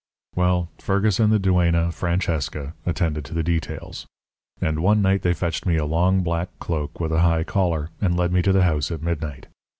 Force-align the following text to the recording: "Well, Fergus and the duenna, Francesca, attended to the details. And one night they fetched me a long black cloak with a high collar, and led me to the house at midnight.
"Well, 0.33 0.69
Fergus 0.79 1.19
and 1.19 1.31
the 1.31 1.37
duenna, 1.37 1.91
Francesca, 1.91 2.73
attended 2.87 3.23
to 3.25 3.35
the 3.35 3.43
details. 3.43 4.07
And 4.59 4.79
one 4.79 5.03
night 5.03 5.21
they 5.21 5.35
fetched 5.35 5.67
me 5.67 5.77
a 5.77 5.85
long 5.85 6.23
black 6.23 6.49
cloak 6.57 6.99
with 6.99 7.11
a 7.11 7.19
high 7.21 7.43
collar, 7.43 7.91
and 8.01 8.17
led 8.17 8.31
me 8.33 8.41
to 8.41 8.51
the 8.51 8.63
house 8.63 8.89
at 8.89 9.03
midnight. 9.03 9.45